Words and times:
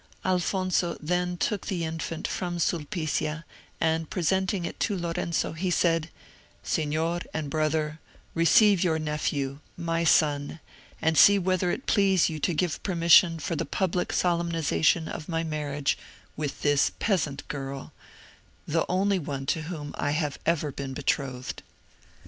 Alfonso 0.25 0.97
then 0.99 1.37
took 1.37 1.67
the 1.67 1.83
infant 1.85 2.27
from 2.27 2.57
Sulpicia, 2.57 3.45
and, 3.79 4.09
presenting 4.09 4.65
it 4.65 4.79
to 4.79 4.97
Lorenzo, 4.97 5.51
he 5.53 5.69
said, 5.69 6.09
"Signor 6.63 7.19
and 7.35 7.51
brother, 7.51 7.99
receive 8.33 8.83
your 8.83 8.97
nephew, 8.97 9.59
my 9.77 10.03
son, 10.03 10.59
and 11.03 11.19
see 11.19 11.37
whether 11.37 11.69
it 11.69 11.85
please 11.85 12.29
you 12.29 12.39
to 12.39 12.51
give 12.55 12.81
permission 12.81 13.37
for 13.37 13.55
the 13.55 13.63
public 13.63 14.11
solemnisation 14.11 15.07
of 15.07 15.29
my 15.29 15.43
marriage 15.43 15.99
with 16.35 16.63
this 16.63 16.91
peasant 16.97 17.47
girl—the 17.47 18.85
only 18.89 19.19
one 19.19 19.45
to 19.45 19.61
whom 19.69 19.93
I 19.99 20.13
have 20.17 20.39
ever 20.47 20.71
been 20.71 20.95
betrothed." 20.95 21.61